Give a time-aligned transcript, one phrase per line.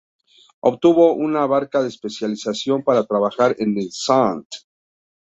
[0.63, 4.47] Obtuvo una beca de especialización para trabajar en el "St.